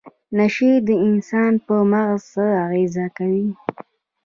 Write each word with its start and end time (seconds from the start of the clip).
نشې 0.37 0.71
د 0.87 0.89
انسان 1.07 1.53
په 1.65 1.75
مغز 1.91 2.21
څه 2.33 2.45
اغیزه 2.65 3.05
کوي؟ 3.17 3.47